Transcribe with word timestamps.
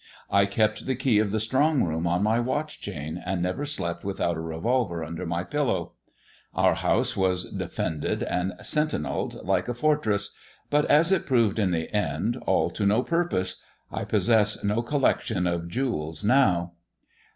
I 0.31 0.47
kept 0.47 0.87
the 0.87 0.95
key 0.95 1.19
of 1.19 1.29
the 1.29 1.39
strong 1.39 1.83
room 1.83 2.07
on 2.07 2.23
my 2.23 2.39
watch 2.39 2.81
chain, 2.81 3.21
and 3.23 3.39
never 3.39 3.65
slept 3.67 4.03
without 4.03 4.35
a 4.35 4.39
revolver 4.41 5.03
under 5.03 5.27
my 5.27 5.43
pillow. 5.43 5.93
Our 6.55 6.73
house 6.73 7.15
was 7.15 7.51
defended 7.53 8.23
and 8.23 8.53
sentinelled 8.63 9.45
like 9.45 9.67
a 9.67 9.75
fortress, 9.75 10.31
but, 10.71 10.85
as 10.85 11.11
it 11.11 11.27
proved 11.27 11.59
in 11.59 11.69
the 11.69 11.95
end, 11.95 12.37
all 12.47 12.71
to 12.71 12.85
no 12.87 13.03
purpose. 13.03 13.57
I 13.91 14.03
possess 14.05 14.63
no 14.63 14.81
collection 14.81 15.45
of 15.45 15.67
jewels 15.67 16.23
now. 16.23 16.71